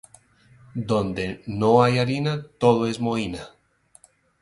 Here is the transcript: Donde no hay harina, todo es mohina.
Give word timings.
Donde 0.89 1.43
no 1.45 1.83
hay 1.83 1.99
harina, 1.99 2.47
todo 2.59 2.87
es 2.87 2.99
mohina. 2.99 3.49